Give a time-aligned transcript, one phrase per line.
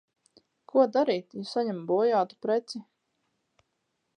[0.71, 2.85] Ko darīt, ja saņemu bojātu preci?